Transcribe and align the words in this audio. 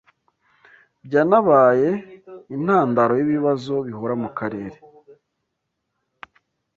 byanabaye 1.05 1.89
intandaro 2.55 3.13
y’ibibazo 3.17 3.73
bihora 3.87 4.13
mu 4.23 4.29
Karere, 4.37 4.77